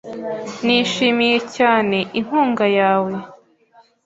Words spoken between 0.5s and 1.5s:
Nishimiye